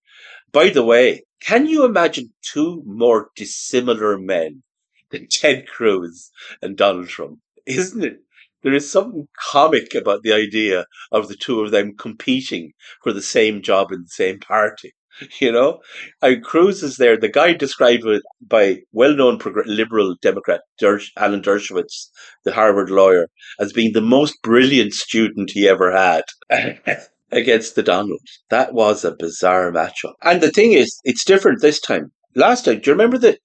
[0.52, 4.62] By the way, can you imagine two more dissimilar men
[5.10, 6.30] than Ted Cruz
[6.62, 7.40] and Donald Trump?
[7.66, 8.18] Isn't it?
[8.62, 12.72] There is something comic about the idea of the two of them competing
[13.02, 14.94] for the same job in the same party.
[15.40, 15.80] you know,
[16.22, 17.16] and Cruz is there.
[17.16, 18.04] The guy described
[18.40, 22.08] by well-known liberal Democrat Alan Dershowitz,
[22.44, 26.24] the Harvard lawyer, as being the most brilliant student he ever had.
[27.32, 28.20] against the Donald.
[28.50, 30.14] That was a bizarre matchup.
[30.22, 32.12] And the thing is, it's different this time.
[32.34, 33.40] Last time, do you remember that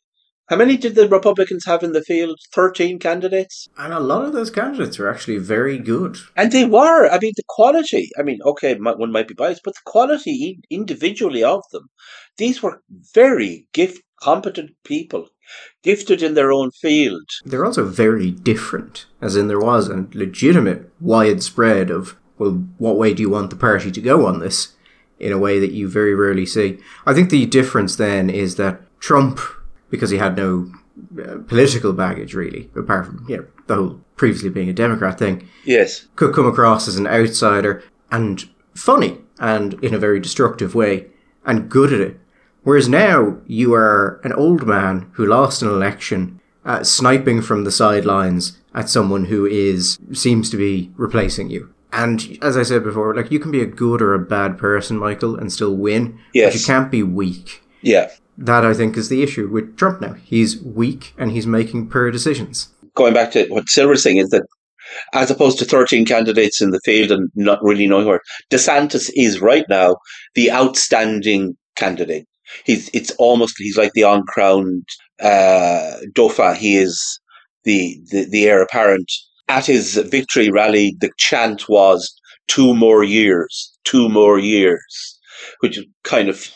[0.52, 2.38] How many did the Republicans have in the field?
[2.54, 3.70] 13 candidates?
[3.78, 6.18] And a lot of those candidates were actually very good.
[6.36, 7.10] And they were.
[7.10, 11.42] I mean, the quality, I mean, okay, one might be biased, but the quality individually
[11.42, 11.88] of them,
[12.38, 12.84] these were
[13.14, 15.30] very gift competent people,
[15.84, 17.30] gifted in their own field.
[17.46, 23.14] They're also very different, as in there was a legitimate widespread of, well, what way
[23.14, 24.76] do you want the party to go on this?
[25.18, 26.80] In a way that you very rarely see.
[27.06, 29.40] I think the difference then is that Trump
[29.92, 30.72] because he had no
[31.22, 35.48] uh, political baggage really, apart from you know the whole previously being a Democrat thing.
[35.64, 41.08] Yes, could come across as an outsider and funny and in a very destructive way
[41.46, 42.20] and good at it.
[42.64, 47.72] Whereas now you are an old man who lost an election, uh, sniping from the
[47.72, 51.74] sidelines at someone who is seems to be replacing you.
[51.92, 54.98] And as I said before, like you can be a good or a bad person,
[54.98, 56.20] Michael, and still win.
[56.34, 56.54] Yes.
[56.54, 57.64] But you can't be weak.
[57.82, 58.12] Yeah
[58.46, 60.14] that I think is the issue with Trump now.
[60.14, 62.70] He's weak and he's making poor decisions.
[62.96, 64.44] Going back to what Silver's saying is that
[65.14, 69.42] as opposed to 13 candidates in the field and not really knowing where, DeSantis is
[69.42, 69.96] right now
[70.36, 72.28] the outstanding candidate.
[72.66, 74.84] He's it's almost he's like the uncrowned
[75.22, 76.56] uh, Dauphin.
[76.56, 77.20] He is
[77.64, 79.10] the, the the heir apparent.
[79.48, 82.14] At his victory rally, the chant was
[82.48, 85.20] two more years, two more years,
[85.60, 86.52] which kind of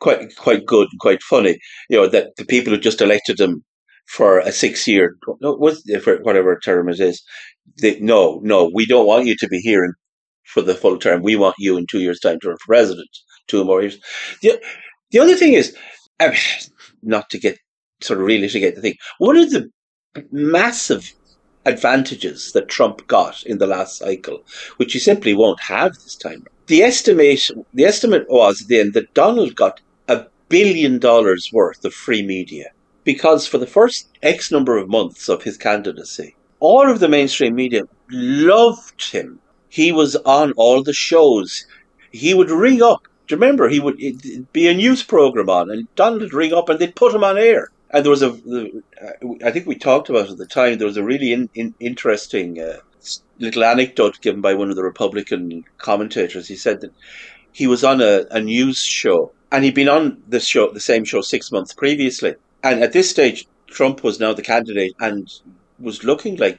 [0.00, 1.58] quite quite good and quite funny.
[1.88, 3.64] You know that the people who just elected him
[4.06, 5.16] for a six year
[6.02, 7.22] for whatever term it is,
[7.80, 9.94] they, no, no, we don't want you to be here
[10.44, 11.22] for the full term.
[11.22, 13.08] We want you in two years' time to run for president.
[13.46, 13.98] Two more years.
[14.42, 14.60] The
[15.10, 15.76] the other thing is,
[16.20, 16.38] I mean,
[17.02, 17.58] not to get
[18.00, 18.94] sort of really to get the thing.
[19.18, 19.70] One of the
[20.30, 21.12] massive
[21.66, 24.42] advantages that Trump got in the last cycle,
[24.76, 29.54] which he simply won't have this time the estimate the estimate was then that Donald
[29.54, 32.70] got a billion dollars worth of free media
[33.04, 37.54] because for the first X number of months of his candidacy, all of the mainstream
[37.54, 39.38] media loved him.
[39.68, 41.66] He was on all the shows.
[42.12, 43.02] He would ring up.
[43.26, 43.68] Do you remember?
[43.68, 43.98] He would
[44.52, 47.36] be a news program on, and Donald would ring up, and they'd put him on
[47.36, 47.70] air.
[47.90, 48.36] And there was a,
[49.44, 50.78] I think we talked about at the time.
[50.78, 52.78] There was a really in, in, interesting uh,
[53.38, 56.48] little anecdote given by one of the Republican commentators.
[56.48, 56.92] He said that
[57.52, 61.04] he was on a, a news show and he'd been on the show, the same
[61.04, 62.34] show six months previously.
[62.62, 65.32] And at this stage, Trump was now the candidate and
[65.78, 66.58] was looking like,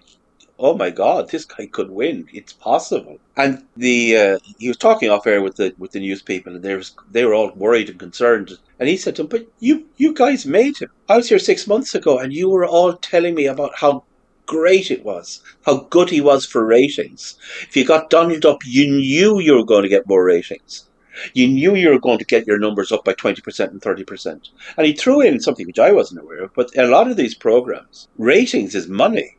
[0.57, 2.27] oh my God, this guy could win.
[2.31, 3.17] It's possible.
[3.35, 6.63] And the uh, he was talking off air with the with the news people, and
[6.63, 8.51] they was they were all worried and concerned.
[8.79, 10.91] And he said to him, "But you you guys made him.
[11.09, 14.03] I was here six months ago, and you were all telling me about how
[14.45, 17.37] great it was, how good he was for ratings.
[17.61, 20.89] If you got Donald up, you knew you were going to get more ratings.
[21.33, 24.49] You knew you were going to get your numbers up by 20% and 30%.
[24.77, 27.35] And he threw in something which I wasn't aware of, but a lot of these
[27.35, 29.37] programs, ratings is money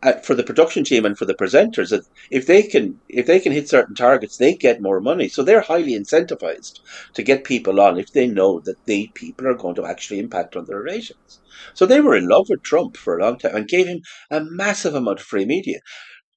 [0.00, 1.92] Uh, for the production team and for the presenters
[2.30, 5.60] if they can if they can hit certain targets they get more money so they're
[5.60, 6.78] highly incentivized
[7.14, 10.54] to get people on if they know that the people are going to actually impact
[10.54, 11.40] on their ratings
[11.74, 14.40] so they were in love with trump for a long time and gave him a
[14.40, 15.80] massive amount of free media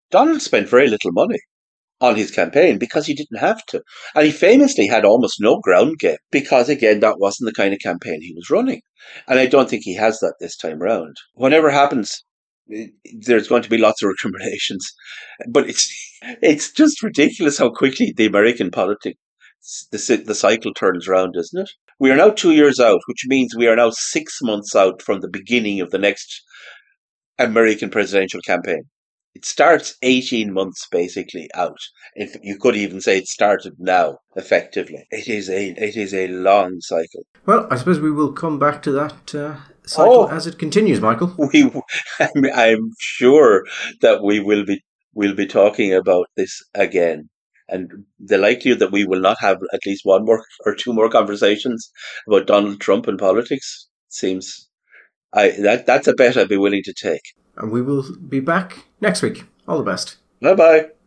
[0.09, 1.37] donald spent very little money
[1.99, 3.79] on his campaign because he didn't have to.
[4.15, 7.79] And he famously had almost no ground game because, again, that wasn't the kind of
[7.79, 8.81] campaign he was running.
[9.27, 11.15] And I don't think he has that this time around.
[11.35, 12.23] Whatever happens
[13.19, 14.91] there's going to be lots of recriminations,
[15.49, 15.91] but it's
[16.41, 19.19] it's just ridiculous how quickly the American politics
[19.91, 21.69] the the cycle turns around, isn't it?
[21.99, 25.19] We are now two years out, which means we are now six months out from
[25.19, 26.41] the beginning of the next
[27.37, 28.83] American presidential campaign.
[29.33, 31.79] It starts 18 months basically out.
[32.15, 35.05] If you could even say it started now, effectively.
[35.09, 37.23] It is a it is a long cycle.
[37.45, 39.55] Well, I suppose we will come back to that uh,
[39.85, 41.33] cycle oh, as it continues, Michael.
[41.53, 41.71] We,
[42.51, 43.65] I'm sure
[44.01, 44.81] that we will be
[45.13, 47.29] we'll be talking about this again.
[47.69, 51.09] And the likelihood that we will not have at least one more or two more
[51.09, 51.89] conversations
[52.27, 54.67] about Donald Trump and politics seems
[55.33, 57.33] I that that's a bet I'd be willing to take.
[57.57, 59.45] And we will be back next week.
[59.67, 60.17] All the best.
[60.41, 60.91] Bye bye.